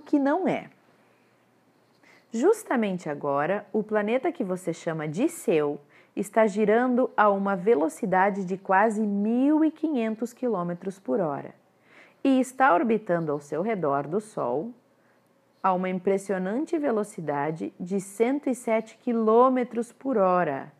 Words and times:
que 0.00 0.18
não 0.18 0.48
é. 0.48 0.70
Justamente 2.32 3.08
agora, 3.08 3.66
o 3.72 3.82
planeta 3.82 4.30
que 4.32 4.44
você 4.44 4.72
chama 4.72 5.06
de 5.06 5.28
seu 5.28 5.80
está 6.14 6.46
girando 6.46 7.10
a 7.16 7.28
uma 7.30 7.56
velocidade 7.56 8.44
de 8.44 8.56
quase 8.56 9.02
1.500 9.02 10.34
km 10.34 11.00
por 11.02 11.20
hora 11.20 11.54
e 12.22 12.40
está 12.40 12.74
orbitando 12.74 13.32
ao 13.32 13.40
seu 13.40 13.62
redor 13.62 14.06
do 14.06 14.20
Sol 14.20 14.72
a 15.62 15.72
uma 15.72 15.88
impressionante 15.88 16.78
velocidade 16.78 17.72
de 17.78 18.00
107 18.00 18.98
km 18.98 19.82
por 19.98 20.16
hora. 20.16 20.72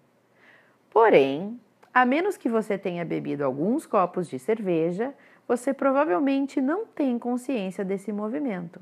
Porém, 0.91 1.61
a 1.93 2.05
menos 2.05 2.37
que 2.37 2.49
você 2.49 2.79
tenha 2.79 3.05
bebido 3.05 3.45
alguns 3.45 3.87
copos 3.87 4.29
de 4.29 4.39
cerveja, 4.39 5.13
você 5.47 5.75
provavelmente 5.75 6.61
não 6.61 6.87
tem 6.87 7.19
consciência 7.19 7.85
desse 7.85 8.13
movimento. 8.13 8.81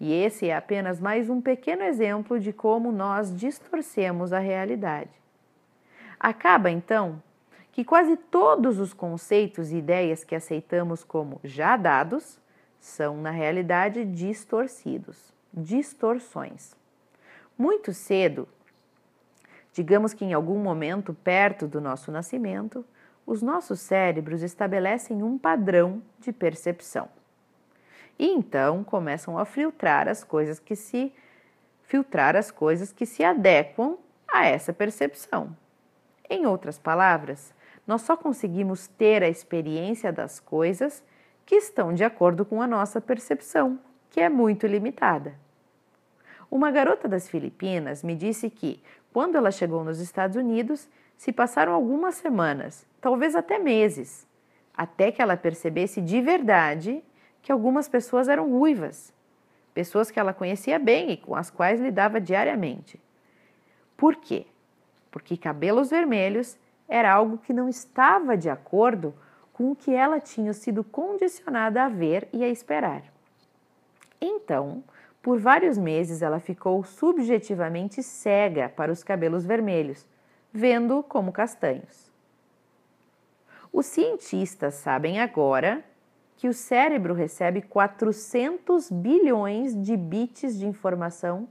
E 0.00 0.12
esse 0.12 0.48
é 0.48 0.56
apenas 0.56 1.00
mais 1.00 1.30
um 1.30 1.40
pequeno 1.40 1.82
exemplo 1.82 2.38
de 2.40 2.52
como 2.52 2.90
nós 2.90 3.34
distorcemos 3.34 4.32
a 4.32 4.38
realidade. 4.38 5.10
Acaba 6.18 6.70
então 6.70 7.22
que 7.70 7.84
quase 7.84 8.16
todos 8.16 8.78
os 8.78 8.92
conceitos 8.92 9.72
e 9.72 9.76
ideias 9.76 10.24
que 10.24 10.34
aceitamos 10.34 11.02
como 11.02 11.40
já 11.42 11.76
dados 11.76 12.38
são, 12.78 13.16
na 13.16 13.30
realidade, 13.30 14.04
distorcidos, 14.04 15.32
distorções. 15.52 16.76
Muito 17.56 17.92
cedo, 17.92 18.48
digamos 19.72 20.12
que 20.12 20.24
em 20.24 20.32
algum 20.32 20.58
momento 20.58 21.14
perto 21.14 21.66
do 21.66 21.80
nosso 21.80 22.12
nascimento, 22.12 22.84
os 23.26 23.42
nossos 23.42 23.80
cérebros 23.80 24.42
estabelecem 24.42 25.22
um 25.22 25.38
padrão 25.38 26.02
de 26.20 26.32
percepção. 26.32 27.08
E 28.18 28.26
então 28.26 28.84
começam 28.84 29.38
a 29.38 29.44
filtrar 29.44 30.08
as 30.08 30.22
coisas 30.22 30.58
que 30.58 30.76
se 30.76 31.12
filtrar 31.82 32.34
as 32.34 32.50
coisas 32.50 32.92
que 32.92 33.04
se 33.04 33.22
adequam 33.22 33.96
a 34.26 34.46
essa 34.46 34.72
percepção. 34.72 35.54
Em 36.28 36.46
outras 36.46 36.78
palavras, 36.78 37.52
nós 37.86 38.02
só 38.02 38.16
conseguimos 38.16 38.86
ter 38.86 39.22
a 39.22 39.28
experiência 39.28 40.12
das 40.12 40.40
coisas 40.40 41.04
que 41.44 41.56
estão 41.56 41.92
de 41.92 42.02
acordo 42.02 42.44
com 42.44 42.62
a 42.62 42.66
nossa 42.66 43.00
percepção, 43.00 43.78
que 44.10 44.20
é 44.20 44.28
muito 44.28 44.66
limitada. 44.66 45.34
Uma 46.50 46.70
garota 46.70 47.06
das 47.06 47.28
Filipinas 47.28 48.02
me 48.02 48.14
disse 48.14 48.48
que, 48.48 48.82
quando 49.12 49.36
ela 49.36 49.50
chegou 49.50 49.84
nos 49.84 50.00
Estados 50.00 50.36
Unidos, 50.36 50.88
se 51.16 51.32
passaram 51.32 51.72
algumas 51.72 52.14
semanas, 52.14 52.86
talvez 53.00 53.34
até 53.34 53.58
meses, 53.58 54.26
até 54.74 55.12
que 55.12 55.20
ela 55.20 55.36
percebesse 55.36 56.00
de 56.00 56.20
verdade 56.20 57.02
que 57.44 57.52
algumas 57.52 57.86
pessoas 57.86 58.26
eram 58.26 58.50
ruivas, 58.50 59.12
pessoas 59.74 60.10
que 60.10 60.18
ela 60.18 60.32
conhecia 60.32 60.78
bem 60.78 61.10
e 61.10 61.16
com 61.18 61.36
as 61.36 61.50
quais 61.50 61.78
lidava 61.78 62.18
diariamente. 62.18 62.98
Por 63.98 64.16
quê? 64.16 64.46
Porque 65.10 65.36
cabelos 65.36 65.90
vermelhos 65.90 66.56
era 66.88 67.12
algo 67.12 67.36
que 67.36 67.52
não 67.52 67.68
estava 67.68 68.34
de 68.34 68.48
acordo 68.48 69.14
com 69.52 69.70
o 69.70 69.76
que 69.76 69.94
ela 69.94 70.18
tinha 70.18 70.54
sido 70.54 70.82
condicionada 70.82 71.84
a 71.84 71.88
ver 71.90 72.26
e 72.32 72.42
a 72.42 72.48
esperar. 72.48 73.02
Então, 74.18 74.82
por 75.20 75.38
vários 75.38 75.76
meses 75.76 76.22
ela 76.22 76.40
ficou 76.40 76.82
subjetivamente 76.82 78.02
cega 78.02 78.70
para 78.70 78.90
os 78.90 79.04
cabelos 79.04 79.44
vermelhos, 79.44 80.06
vendo 80.50 81.02
como 81.02 81.30
castanhos. 81.30 82.10
Os 83.70 83.84
cientistas 83.84 84.74
sabem 84.76 85.20
agora 85.20 85.84
que 86.36 86.48
o 86.48 86.52
cérebro 86.52 87.14
recebe 87.14 87.62
400 87.62 88.90
bilhões 88.90 89.80
de 89.80 89.96
bits 89.96 90.58
de 90.58 90.66
informação 90.66 91.48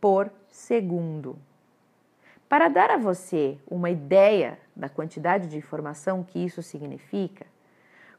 por 0.00 0.30
segundo. 0.48 1.38
Para 2.48 2.68
dar 2.68 2.90
a 2.90 2.96
você 2.96 3.58
uma 3.66 3.90
ideia 3.90 4.58
da 4.74 4.88
quantidade 4.88 5.48
de 5.48 5.56
informação 5.56 6.22
que 6.22 6.38
isso 6.38 6.62
significa, 6.62 7.46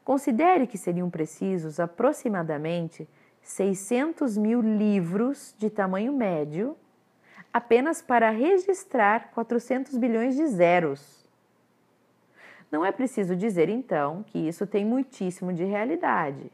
considere 0.04 0.66
que 0.66 0.78
seriam 0.78 1.08
precisos 1.10 1.80
aproximadamente 1.80 3.08
600 3.42 4.36
mil 4.36 4.60
livros 4.60 5.54
de 5.58 5.70
tamanho 5.70 6.12
médio 6.12 6.76
apenas 7.52 8.02
para 8.02 8.28
registrar 8.30 9.30
400 9.30 9.96
bilhões 9.96 10.36
de 10.36 10.46
zeros. 10.46 11.25
Não 12.70 12.84
é 12.84 12.90
preciso 12.90 13.36
dizer 13.36 13.68
então 13.68 14.24
que 14.24 14.38
isso 14.38 14.66
tem 14.66 14.84
muitíssimo 14.84 15.52
de 15.52 15.64
realidade. 15.64 16.50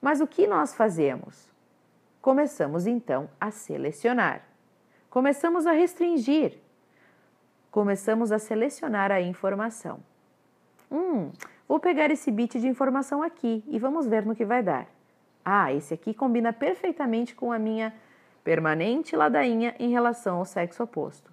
Mas 0.00 0.20
o 0.20 0.26
que 0.26 0.46
nós 0.46 0.74
fazemos? 0.74 1.48
Começamos 2.20 2.86
então 2.86 3.28
a 3.40 3.50
selecionar. 3.50 4.42
Começamos 5.08 5.66
a 5.66 5.72
restringir. 5.72 6.58
Começamos 7.70 8.30
a 8.32 8.38
selecionar 8.38 9.10
a 9.10 9.20
informação. 9.20 10.00
Hum, 10.90 11.30
vou 11.66 11.80
pegar 11.80 12.10
esse 12.10 12.30
bit 12.30 12.60
de 12.60 12.68
informação 12.68 13.22
aqui 13.22 13.64
e 13.68 13.78
vamos 13.78 14.06
ver 14.06 14.24
no 14.24 14.34
que 14.34 14.44
vai 14.44 14.62
dar. 14.62 14.86
Ah, 15.44 15.72
esse 15.72 15.94
aqui 15.94 16.12
combina 16.12 16.52
perfeitamente 16.52 17.34
com 17.34 17.52
a 17.52 17.58
minha 17.58 17.94
permanente 18.44 19.16
ladainha 19.16 19.74
em 19.78 19.90
relação 19.90 20.36
ao 20.38 20.44
sexo 20.44 20.82
oposto. 20.82 21.32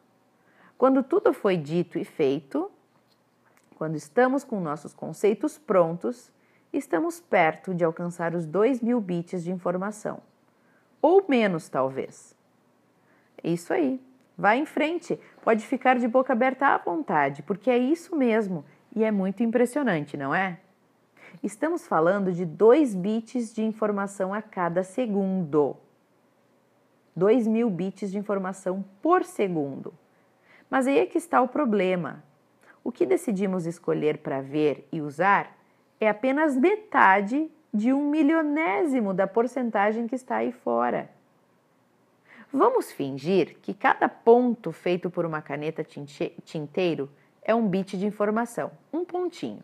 Quando 0.78 1.04
tudo 1.04 1.34
foi 1.34 1.58
dito 1.58 1.98
e 1.98 2.04
feito, 2.04 2.70
quando 3.76 3.96
estamos 3.96 4.44
com 4.44 4.60
nossos 4.60 4.94
conceitos 4.94 5.58
prontos, 5.58 6.32
estamos 6.72 7.20
perto 7.20 7.74
de 7.74 7.84
alcançar 7.84 8.34
os 8.34 8.46
2 8.46 8.82
mil 8.82 9.00
bits 9.00 9.44
de 9.44 9.52
informação. 9.52 10.20
Ou 11.02 11.24
menos, 11.28 11.70
talvez. 11.70 12.36
Isso 13.44 13.74
aí. 13.74 14.02
Vá 14.38 14.56
em 14.56 14.66
frente. 14.66 15.20
Pode 15.44 15.66
ficar 15.66 15.98
de 15.98 16.08
boca 16.08 16.34
aberta 16.34 16.68
à 16.68 16.78
vontade, 16.78 17.44
porque 17.44 17.70
é 17.70 17.78
isso 17.78 18.16
mesmo. 18.16 18.66
E 18.96 19.04
é 19.04 19.12
muito 19.12 19.44
impressionante, 19.44 20.18
não 20.18 20.34
é? 20.34 20.60
Estamos 21.44 21.86
falando 21.86 22.32
de 22.32 22.46
2 22.46 22.96
bits 22.96 23.54
de 23.54 23.64
informação 23.64 24.34
a 24.34 24.42
cada 24.42 24.84
segundo. 24.84 25.78
2 27.16 27.48
mil 27.48 27.70
bits 27.70 28.12
de 28.12 28.18
informação 28.18 28.84
por 29.02 29.24
segundo. 29.24 29.94
Mas 30.70 30.88
aí 30.88 31.00
é 31.00 31.06
que 31.06 31.18
está 31.18 31.42
o 31.42 31.48
problema. 31.48 32.24
O 32.86 32.92
que 32.92 33.04
decidimos 33.04 33.66
escolher 33.66 34.20
para 34.20 34.42
ver 34.42 34.88
e 34.92 35.02
usar 35.02 35.58
é 36.00 36.08
apenas 36.08 36.56
metade 36.56 37.50
de 37.74 37.92
um 37.92 38.12
milionésimo 38.12 39.12
da 39.12 39.26
porcentagem 39.26 40.06
que 40.06 40.14
está 40.14 40.36
aí 40.36 40.52
fora. 40.52 41.10
Vamos 42.54 42.92
fingir 42.92 43.58
que 43.60 43.74
cada 43.74 44.08
ponto 44.08 44.72
feito 44.72 45.10
por 45.10 45.26
uma 45.26 45.42
caneta 45.42 45.84
tinteiro 46.44 47.10
é 47.42 47.56
um 47.56 47.68
bit 47.68 47.98
de 47.98 48.06
informação, 48.06 48.70
um 48.94 49.04
pontinho. 49.04 49.64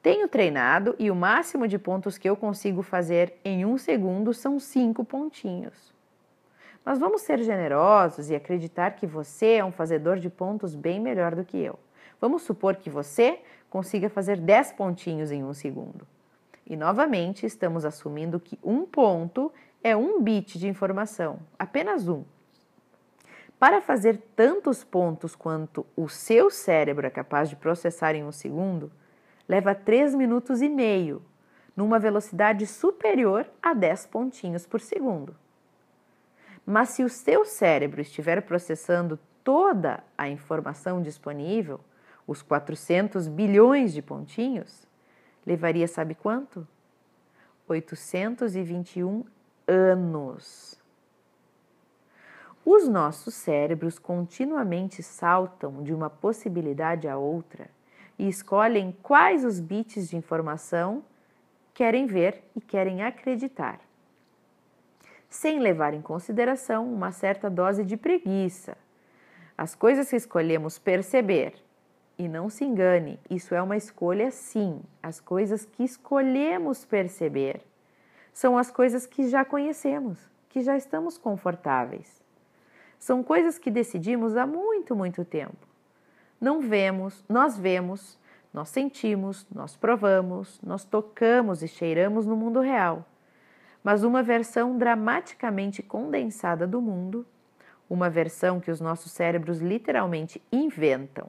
Tenho 0.00 0.28
treinado 0.28 0.94
e 1.00 1.10
o 1.10 1.16
máximo 1.16 1.66
de 1.66 1.80
pontos 1.80 2.16
que 2.16 2.30
eu 2.30 2.36
consigo 2.36 2.80
fazer 2.80 3.34
em 3.44 3.66
um 3.66 3.76
segundo 3.76 4.32
são 4.32 4.60
cinco 4.60 5.04
pontinhos. 5.04 5.92
Mas 6.84 7.00
vamos 7.00 7.22
ser 7.22 7.42
generosos 7.42 8.30
e 8.30 8.36
acreditar 8.36 8.92
que 8.92 9.04
você 9.04 9.54
é 9.54 9.64
um 9.64 9.72
fazedor 9.72 10.20
de 10.20 10.30
pontos 10.30 10.76
bem 10.76 11.00
melhor 11.00 11.34
do 11.34 11.44
que 11.44 11.58
eu. 11.58 11.76
Vamos 12.20 12.42
supor 12.42 12.76
que 12.76 12.90
você 12.90 13.40
consiga 13.70 14.08
fazer 14.08 14.38
10 14.38 14.72
pontinhos 14.72 15.30
em 15.30 15.44
um 15.44 15.52
segundo. 15.52 16.06
E 16.66 16.76
novamente 16.76 17.46
estamos 17.46 17.84
assumindo 17.84 18.40
que 18.40 18.58
um 18.62 18.84
ponto 18.84 19.52
é 19.82 19.96
um 19.96 20.20
bit 20.20 20.58
de 20.58 20.68
informação, 20.68 21.38
apenas 21.58 22.08
um. 22.08 22.24
Para 23.58 23.80
fazer 23.80 24.22
tantos 24.36 24.84
pontos 24.84 25.34
quanto 25.34 25.84
o 25.96 26.08
seu 26.08 26.50
cérebro 26.50 27.06
é 27.06 27.10
capaz 27.10 27.48
de 27.48 27.56
processar 27.56 28.14
em 28.14 28.22
um 28.22 28.30
segundo, 28.30 28.92
leva 29.48 29.74
3 29.74 30.14
minutos 30.14 30.60
e 30.62 30.68
meio, 30.68 31.22
numa 31.74 31.98
velocidade 31.98 32.66
superior 32.66 33.48
a 33.62 33.72
10 33.72 34.06
pontinhos 34.06 34.66
por 34.66 34.80
segundo. 34.80 35.34
Mas 36.66 36.90
se 36.90 37.02
o 37.02 37.08
seu 37.08 37.44
cérebro 37.44 38.00
estiver 38.00 38.42
processando 38.42 39.18
toda 39.42 40.04
a 40.16 40.28
informação 40.28 41.00
disponível, 41.00 41.80
os 42.28 42.42
400 42.42 43.26
bilhões 43.26 43.94
de 43.94 44.02
pontinhos, 44.02 44.86
levaria 45.46 45.88
sabe 45.88 46.14
quanto? 46.14 46.68
821 47.66 49.24
anos. 49.66 50.78
Os 52.66 52.86
nossos 52.86 53.32
cérebros 53.32 53.98
continuamente 53.98 55.02
saltam 55.02 55.82
de 55.82 55.94
uma 55.94 56.10
possibilidade 56.10 57.08
a 57.08 57.16
outra 57.16 57.70
e 58.18 58.28
escolhem 58.28 58.94
quais 59.02 59.42
os 59.42 59.58
bits 59.58 60.10
de 60.10 60.16
informação 60.18 61.02
querem 61.72 62.04
ver 62.04 62.44
e 62.54 62.60
querem 62.60 63.02
acreditar, 63.02 63.80
sem 65.30 65.60
levar 65.60 65.94
em 65.94 66.02
consideração 66.02 66.92
uma 66.92 67.10
certa 67.10 67.48
dose 67.48 67.84
de 67.84 67.96
preguiça. 67.96 68.76
As 69.56 69.74
coisas 69.74 70.10
que 70.10 70.16
escolhemos 70.16 70.78
perceber 70.78 71.54
e 72.18 72.26
não 72.26 72.50
se 72.50 72.64
engane, 72.64 73.20
isso 73.30 73.54
é 73.54 73.62
uma 73.62 73.76
escolha 73.76 74.30
sim. 74.32 74.82
As 75.00 75.20
coisas 75.20 75.64
que 75.64 75.84
escolhemos 75.84 76.84
perceber 76.84 77.62
são 78.34 78.58
as 78.58 78.70
coisas 78.70 79.06
que 79.06 79.28
já 79.28 79.44
conhecemos, 79.44 80.18
que 80.48 80.60
já 80.60 80.76
estamos 80.76 81.16
confortáveis. 81.16 82.22
São 82.98 83.22
coisas 83.22 83.58
que 83.58 83.70
decidimos 83.70 84.36
há 84.36 84.46
muito, 84.46 84.96
muito 84.96 85.24
tempo. 85.24 85.66
Não 86.40 86.60
vemos, 86.60 87.24
nós 87.28 87.56
vemos, 87.56 88.18
nós 88.52 88.68
sentimos, 88.68 89.46
nós 89.54 89.76
provamos, 89.76 90.60
nós 90.60 90.84
tocamos 90.84 91.62
e 91.62 91.68
cheiramos 91.68 92.26
no 92.26 92.36
mundo 92.36 92.60
real, 92.60 93.04
mas 93.82 94.02
uma 94.02 94.22
versão 94.22 94.76
dramaticamente 94.76 95.82
condensada 95.82 96.66
do 96.66 96.80
mundo, 96.80 97.24
uma 97.88 98.10
versão 98.10 98.58
que 98.58 98.70
os 98.70 98.80
nossos 98.80 99.12
cérebros 99.12 99.60
literalmente 99.60 100.42
inventam. 100.50 101.28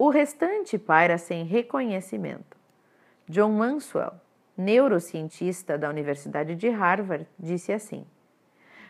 O 0.00 0.10
restante 0.10 0.78
paira 0.78 1.18
sem 1.18 1.44
reconhecimento. 1.44 2.56
John 3.28 3.50
Manswell, 3.50 4.12
neurocientista 4.56 5.76
da 5.76 5.90
Universidade 5.90 6.54
de 6.54 6.68
Harvard, 6.68 7.26
disse 7.36 7.72
assim: 7.72 8.06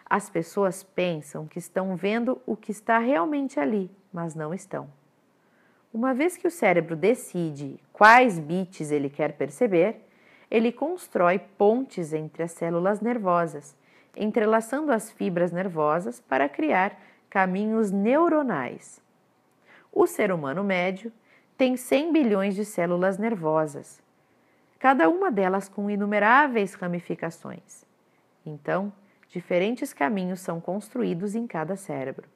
As 0.05 0.29
pessoas 0.29 0.83
pensam 0.83 1.47
que 1.47 1.59
estão 1.59 1.97
vendo 1.97 2.43
o 2.45 2.55
que 2.55 2.71
está 2.71 2.99
realmente 2.99 3.59
ali, 3.59 3.91
mas 4.13 4.35
não 4.35 4.53
estão. 4.53 4.87
Uma 5.95 6.13
vez 6.13 6.37
que 6.37 6.47
o 6.47 6.51
cérebro 6.51 6.95
decide 6.95 7.81
quais 7.91 8.39
bits 8.39 8.91
ele 8.91 9.09
quer 9.09 9.33
perceber, 9.33 10.07
ele 10.51 10.71
constrói 10.71 11.39
pontes 11.39 12.13
entre 12.13 12.43
as 12.43 12.53
células 12.53 13.01
nervosas, 13.01 13.75
entrelaçando 14.15 14.93
as 14.93 15.11
fibras 15.11 15.53
nervosas 15.53 16.21
para 16.21 16.51
criar 16.51 17.01
caminhos 17.31 17.91
neuronais. 17.91 19.08
O 20.01 20.07
ser 20.07 20.31
humano 20.31 20.63
médio 20.63 21.13
tem 21.57 21.77
100 21.77 22.13
bilhões 22.13 22.55
de 22.55 22.65
células 22.65 23.19
nervosas, 23.19 24.01
cada 24.79 25.09
uma 25.09 25.29
delas 25.29 25.69
com 25.69 25.91
inumeráveis 25.91 26.75
ramificações. 26.75 27.85
Então, 28.47 28.93
diferentes 29.29 29.93
caminhos 29.93 30.39
são 30.39 30.61
construídos 30.61 31.35
em 31.35 31.49
cada 31.49 31.75
cérebro. 31.75 32.29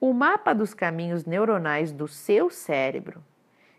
O 0.00 0.12
mapa 0.12 0.52
dos 0.52 0.74
caminhos 0.74 1.24
neuronais 1.24 1.92
do 1.92 2.08
seu 2.08 2.50
cérebro 2.50 3.22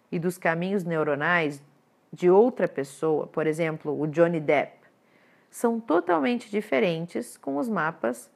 e 0.10 0.18
dos 0.18 0.38
caminhos 0.38 0.86
neuronais 0.86 1.62
de 2.10 2.30
outra 2.30 2.70
pessoa, 2.70 3.28
por 3.28 3.48
exemplo, 3.48 4.02
o 4.02 4.08
Johnny 4.08 4.40
Depp, 4.40 4.78
são 5.52 5.78
totalmente 5.78 6.50
diferentes 6.50 7.36
com 7.36 7.58
os 7.58 7.68
mapas, 7.68 8.32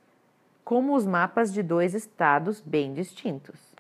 como 0.62 0.94
os 0.94 1.06
mapas 1.06 1.54
de 1.54 1.64
dois 1.64 1.94
estados 1.94 2.60
bem 2.60 2.92
distintos. 2.92 3.73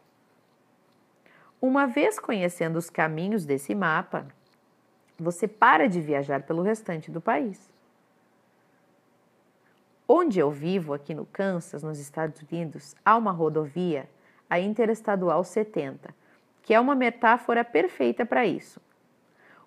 Uma 1.65 1.88
vez 1.88 2.19
conhecendo 2.19 2.75
os 2.75 2.89
caminhos 2.89 3.45
desse 3.45 3.74
mapa, 3.74 4.27
você 5.18 5.48
para 5.48 5.88
de 5.88 6.01
viajar 6.01 6.44
pelo 6.44 6.62
restante 6.62 7.10
do 7.10 7.21
país. 7.21 7.71
Onde 10.06 10.42
eu 10.42 10.51
vivo, 10.51 10.94
aqui 10.94 11.15
no 11.15 11.25
Kansas, 11.25 11.81
nos 11.81 12.00
Estados 12.00 12.42
Unidos, 12.42 12.94
há 13.06 13.15
uma 13.15 13.31
rodovia, 13.31 14.10
a 14.50 14.60
Interestadual 14.60 15.42
70, 15.42 16.13
que 16.62 16.74
é 16.74 16.80
uma 16.81 16.95
metáfora 16.95 17.63
perfeita 17.63 18.25
para 18.25 18.45
isso. 18.45 18.81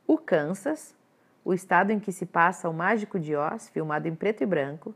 O 0.06 0.18
Kansas, 0.18 0.94
o 1.42 1.54
estado 1.54 1.92
em 1.92 1.98
que 1.98 2.12
se 2.12 2.26
passa 2.26 2.68
o 2.68 2.74
Mágico 2.74 3.18
de 3.18 3.34
Oz, 3.34 3.70
filmado 3.70 4.06
em 4.06 4.14
preto 4.14 4.42
e 4.42 4.46
branco, 4.46 4.94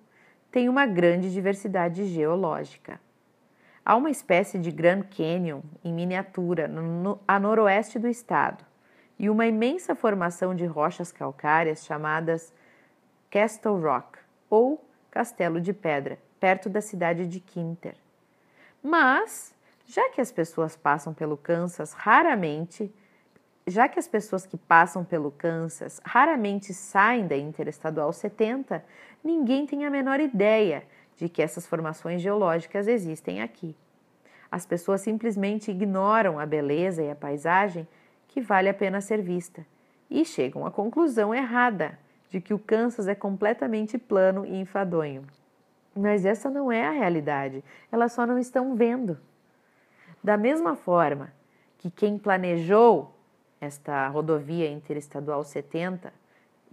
tem 0.50 0.69
uma 0.69 0.85
grande 0.85 1.32
diversidade 1.32 2.05
geológica. 2.05 3.00
Há 3.85 3.97
uma 3.97 4.11
espécie 4.11 4.59
de 4.59 4.71
Grand 4.71 5.03
Canyon 5.03 5.62
em 5.82 5.93
miniatura 5.93 6.69
no, 6.69 7.19
a 7.27 7.41
noroeste 7.41 7.99
do 7.99 8.09
estado 8.09 8.65
e 9.19 9.29
uma 9.31 9.47
imensa 9.47 9.94
formação 9.94 10.55
de 10.55 10.67
rochas 10.67 11.11
calcárias 11.11 11.85
chamadas 11.85 12.53
Castle 13.31 13.81
Rock 13.81 14.19
ou 14.49 14.85
Castelo 15.11 15.61
de 15.61 15.73
Pedra, 15.73 16.19
perto 16.38 16.69
da 16.69 16.81
cidade 16.81 17.27
de 17.27 17.41
Quinter. 17.41 17.94
Mas, 18.82 19.55
já 19.87 20.09
que 20.11 20.21
as 20.21 20.31
pessoas 20.31 20.77
passam 20.77 21.12
pelo 21.12 21.37
Kansas 21.37 21.93
raramente, 21.93 22.93
já 23.67 23.88
que 23.88 23.99
as 23.99 24.09
pessoas 24.09 24.47
que 24.47 24.56
passam 24.56 25.05
pelo 25.05 25.31
Kansas 25.31 26.00
raramente 26.05 26.73
saem 26.73 27.27
da 27.27 27.37
Interestadual 27.37 28.12
70, 28.12 28.85
ninguém 29.23 29.67
tem 29.67 29.85
a 29.85 29.91
menor 29.91 30.21
ideia 30.21 30.82
de 31.20 31.28
que 31.28 31.43
essas 31.43 31.67
formações 31.67 32.22
geológicas 32.22 32.88
existem 32.88 33.43
aqui. 33.43 33.76
As 34.50 34.64
pessoas 34.64 35.02
simplesmente 35.02 35.70
ignoram 35.70 36.38
a 36.38 36.46
beleza 36.46 37.02
e 37.02 37.11
a 37.11 37.14
paisagem 37.14 37.87
que 38.26 38.40
vale 38.40 38.70
a 38.70 38.75
pena 38.75 39.02
ser 39.02 39.20
vista 39.20 39.64
e 40.08 40.25
chegam 40.25 40.64
à 40.64 40.70
conclusão 40.70 41.34
errada 41.34 41.99
de 42.31 42.40
que 42.40 42.55
o 42.55 42.58
Kansas 42.58 43.06
é 43.06 43.14
completamente 43.14 43.99
plano 43.99 44.46
e 44.46 44.56
enfadonho. 44.56 45.22
Mas 45.94 46.25
essa 46.25 46.49
não 46.49 46.72
é 46.72 46.87
a 46.87 46.90
realidade, 46.90 47.62
elas 47.93 48.12
só 48.12 48.26
não 48.26 48.38
estão 48.38 48.75
vendo. 48.75 49.19
Da 50.25 50.38
mesma 50.38 50.75
forma 50.75 51.32
que 51.76 51.90
quem 51.90 52.17
planejou 52.17 53.14
esta 53.61 54.08
rodovia 54.08 54.70
interestadual 54.70 55.44
70 55.44 56.12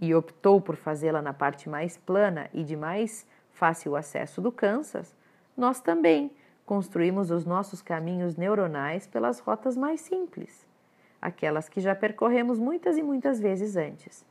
e 0.00 0.14
optou 0.14 0.58
por 0.58 0.76
fazê-la 0.76 1.20
na 1.20 1.34
parte 1.34 1.68
mais 1.68 1.98
plana 1.98 2.48
e 2.54 2.64
de 2.64 2.76
mais 2.76 3.26
fácil 3.58 3.96
acesso 3.96 4.40
do 4.40 4.50
Kansas, 4.50 5.14
nós 5.56 5.80
também 5.80 6.30
construímos 6.64 7.30
os 7.30 7.44
nossos 7.44 7.82
caminhos 7.82 8.36
neuronais 8.36 9.06
pelas 9.06 9.40
rotas 9.40 9.76
mais 9.76 10.00
simples 10.00 10.68
aquelas 11.20 11.68
que 11.68 11.80
já 11.80 11.94
percorremos 11.94 12.58
muitas 12.58 12.96
e 12.96 13.02
muitas 13.02 13.40
vezes 13.40 13.76
antes. 13.76 14.24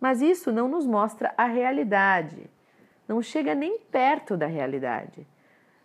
Mas 0.00 0.20
isso 0.20 0.50
não 0.50 0.68
nos 0.68 0.86
mostra 0.86 1.32
a 1.36 1.46
realidade, 1.46 2.50
não 3.06 3.22
chega 3.22 3.54
nem 3.54 3.78
perto 3.78 4.36
da 4.36 4.46
realidade. 4.46 5.26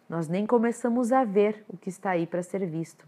Nós 0.10 0.28
nem 0.28 0.46
começamos 0.46 1.12
a 1.12 1.24
ver 1.24 1.66
o 1.68 1.76
que 1.78 1.90
está 1.90 2.12
aí 2.12 2.26
para 2.26 2.42
ser 2.42 2.66
visto. 2.66 3.08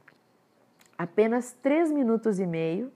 Apenas 0.98 1.54
três 1.62 1.92
minutos 1.92 2.40
e 2.40 2.46
meio 2.46 2.92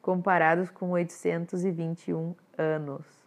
comparados 0.00 0.70
com 0.70 0.90
821 0.90 2.34
anos. 2.56 3.17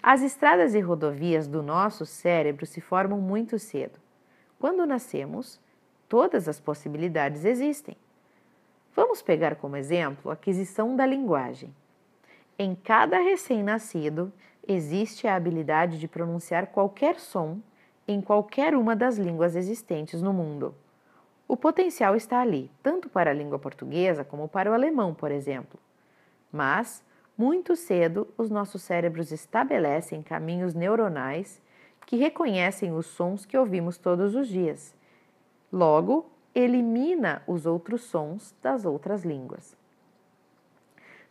As 0.00 0.22
estradas 0.22 0.74
e 0.74 0.80
rodovias 0.80 1.48
do 1.48 1.62
nosso 1.62 2.06
cérebro 2.06 2.64
se 2.64 2.80
formam 2.80 3.20
muito 3.20 3.58
cedo. 3.58 3.98
Quando 4.58 4.86
nascemos, 4.86 5.60
todas 6.08 6.48
as 6.48 6.60
possibilidades 6.60 7.44
existem. 7.44 7.96
Vamos 8.94 9.20
pegar 9.20 9.56
como 9.56 9.76
exemplo 9.76 10.30
a 10.30 10.34
aquisição 10.34 10.94
da 10.94 11.04
linguagem. 11.04 11.74
Em 12.58 12.74
cada 12.74 13.18
recém-nascido 13.18 14.32
existe 14.66 15.26
a 15.26 15.34
habilidade 15.34 15.98
de 15.98 16.06
pronunciar 16.06 16.68
qualquer 16.68 17.18
som 17.18 17.58
em 18.06 18.20
qualquer 18.20 18.74
uma 18.74 18.94
das 18.94 19.16
línguas 19.16 19.56
existentes 19.56 20.22
no 20.22 20.32
mundo. 20.32 20.74
O 21.48 21.56
potencial 21.56 22.16
está 22.16 22.40
ali, 22.40 22.70
tanto 22.82 23.08
para 23.08 23.30
a 23.30 23.34
língua 23.34 23.58
portuguesa 23.58 24.24
como 24.24 24.48
para 24.48 24.70
o 24.70 24.74
alemão, 24.74 25.12
por 25.12 25.30
exemplo. 25.30 25.78
Mas, 26.50 27.04
muito 27.42 27.74
cedo, 27.74 28.28
os 28.38 28.48
nossos 28.48 28.82
cérebros 28.82 29.32
estabelecem 29.32 30.22
caminhos 30.22 30.74
neuronais 30.74 31.60
que 32.06 32.14
reconhecem 32.14 32.92
os 32.92 33.06
sons 33.06 33.44
que 33.44 33.58
ouvimos 33.58 33.98
todos 33.98 34.36
os 34.36 34.46
dias. 34.46 34.94
Logo, 35.72 36.30
elimina 36.54 37.42
os 37.44 37.66
outros 37.66 38.02
sons 38.02 38.54
das 38.62 38.84
outras 38.84 39.24
línguas. 39.24 39.76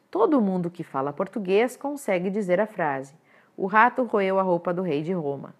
Todo 0.09 0.41
mundo 0.41 0.69
que 0.69 0.83
fala 0.83 1.13
português 1.13 1.77
consegue 1.77 2.29
dizer 2.29 2.59
a 2.59 2.67
frase: 2.67 3.15
O 3.55 3.65
rato 3.65 4.03
roeu 4.03 4.37
a 4.37 4.43
roupa 4.43 4.73
do 4.73 4.81
rei 4.81 5.01
de 5.01 5.13
Roma. 5.13 5.55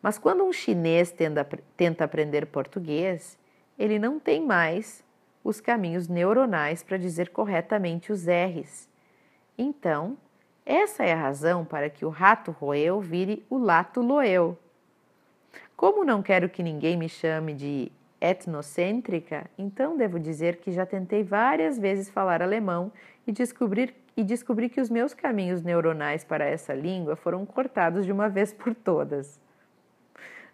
Mas 0.00 0.16
quando 0.16 0.44
um 0.44 0.52
chinês 0.52 1.12
tenta 1.76 2.04
aprender 2.04 2.46
português, 2.46 3.36
ele 3.76 3.98
não 3.98 4.20
tem 4.20 4.46
mais 4.46 5.02
os 5.42 5.60
caminhos 5.60 6.06
neuronais 6.06 6.84
para 6.84 6.96
dizer 6.96 7.30
corretamente 7.30 8.12
os 8.12 8.26
R's. 8.28 8.94
Então, 9.58 10.16
essa 10.64 11.04
é 11.04 11.12
a 11.12 11.16
razão 11.16 11.64
para 11.64 11.88
que 11.88 12.04
o 12.04 12.08
rato 12.08 12.50
roeu 12.50 13.00
vire 13.00 13.44
o 13.48 13.56
lato 13.56 14.00
loeu. 14.00 14.58
Como 15.76 16.04
não 16.04 16.22
quero 16.22 16.48
que 16.48 16.62
ninguém 16.62 16.96
me 16.96 17.08
chame 17.08 17.54
de 17.54 17.92
etnocêntrica, 18.20 19.48
então 19.58 19.96
devo 19.96 20.18
dizer 20.18 20.56
que 20.56 20.72
já 20.72 20.84
tentei 20.84 21.22
várias 21.22 21.78
vezes 21.78 22.10
falar 22.10 22.42
alemão 22.42 22.90
e 23.26 23.32
descobrir 23.32 23.94
e 24.16 24.24
descobri 24.24 24.70
que 24.70 24.80
os 24.80 24.88
meus 24.88 25.12
caminhos 25.12 25.60
neuronais 25.60 26.24
para 26.24 26.46
essa 26.46 26.72
língua 26.72 27.14
foram 27.14 27.44
cortados 27.44 28.06
de 28.06 28.12
uma 28.12 28.30
vez 28.30 28.50
por 28.50 28.74
todas. 28.74 29.38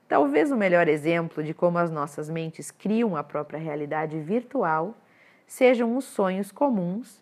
Talvez 0.09 0.51
o 0.51 0.57
melhor 0.57 0.89
exemplo 0.89 1.45
de 1.45 1.55
como 1.55 1.79
as 1.79 1.91
nossas 1.91 2.29
mentes 2.29 2.73
criam 2.73 3.17
a 3.17 3.23
própria 3.23 3.61
realidade 3.61 4.19
virtual 4.19 4.97
sejam 5.47 5.97
os 5.97 6.05
sonhos 6.05 6.51
comuns 6.51 7.22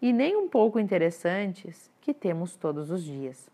e 0.00 0.12
nem 0.12 0.36
um 0.36 0.48
pouco 0.48 0.78
interessantes 0.78 1.90
que 2.00 2.14
temos 2.14 2.56
todos 2.56 2.90
os 2.90 3.02
dias. 3.04 3.50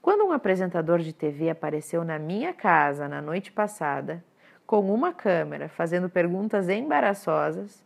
Quando 0.00 0.24
um 0.24 0.32
apresentador 0.32 0.98
de 0.98 1.12
TV 1.12 1.50
apareceu 1.50 2.04
na 2.04 2.18
minha 2.18 2.52
casa 2.52 3.08
na 3.08 3.22
noite 3.22 3.52
passada, 3.52 4.22
com 4.66 4.92
uma 4.92 5.12
câmera 5.12 5.68
fazendo 5.68 6.08
perguntas 6.08 6.68
embaraçosas, 6.68 7.84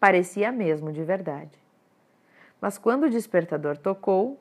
parecia 0.00 0.50
mesmo 0.50 0.92
de 0.92 1.04
verdade. 1.04 1.58
Mas 2.60 2.78
quando 2.78 3.04
o 3.04 3.10
despertador 3.10 3.76
tocou, 3.76 4.40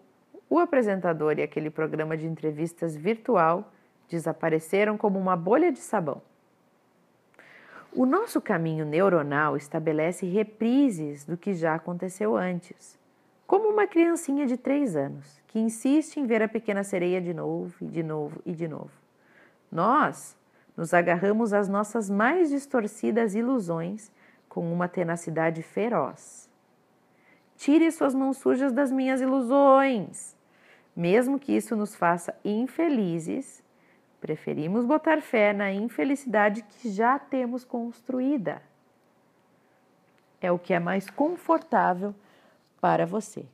o 0.49 0.59
apresentador 0.59 1.37
e 1.37 1.43
aquele 1.43 1.69
programa 1.69 2.15
de 2.15 2.25
entrevistas 2.27 2.95
virtual 2.95 3.71
desapareceram 4.07 4.97
como 4.97 5.19
uma 5.19 5.35
bolha 5.35 5.71
de 5.71 5.79
sabão. 5.79 6.21
O 7.97 8.05
nosso 8.05 8.41
caminho 8.41 8.83
neuronal 8.85 9.55
estabelece 9.55 10.25
reprises 10.25 11.23
do 11.23 11.37
que 11.37 11.53
já 11.53 11.75
aconteceu 11.75 12.35
antes, 12.35 12.99
como 13.47 13.69
uma 13.69 13.87
criancinha 13.87 14.45
de 14.45 14.57
três 14.57 14.97
anos 14.97 15.41
que 15.47 15.57
insiste 15.57 16.19
em 16.19 16.25
ver 16.25 16.41
a 16.41 16.47
pequena 16.49 16.83
sereia 16.83 17.21
de 17.21 17.33
novo 17.33 17.73
e 17.79 17.85
de 17.85 18.03
novo 18.03 18.41
e 18.45 18.51
de 18.51 18.67
novo. 18.67 18.91
Nós 19.71 20.35
nos 20.75 20.93
agarramos 20.93 21.53
às 21.53 21.69
nossas 21.69 22.09
mais 22.09 22.49
distorcidas 22.49 23.33
ilusões 23.33 24.11
com 24.49 24.73
uma 24.73 24.89
tenacidade 24.89 25.63
feroz. 25.63 26.49
Tire 27.55 27.89
suas 27.93 28.13
mãos 28.13 28.35
sujas 28.35 28.73
das 28.73 28.91
minhas 28.91 29.21
ilusões. 29.21 30.35
Mesmo 30.93 31.39
que 31.39 31.55
isso 31.55 31.77
nos 31.77 31.95
faça 31.95 32.35
infelizes, 32.43 33.63
preferimos 34.19 34.85
botar 34.85 35.21
fé 35.21 35.53
na 35.53 35.71
infelicidade 35.71 36.63
que 36.63 36.89
já 36.89 37.19
temos 37.19 37.63
construída. 37.63 38.61
É 40.41 40.51
o 40.51 40.59
que 40.59 40.73
é 40.73 40.79
mais 40.79 41.09
confortável 41.09 42.13
para 42.79 43.05
você. 43.05 43.45